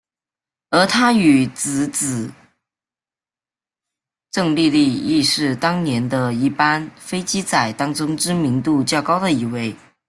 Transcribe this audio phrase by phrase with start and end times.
[0.71, 2.31] 而他与姊姊
[4.31, 9.75] 郑丽丽亦是当年的一班飞机仔当中知名度较高的一位。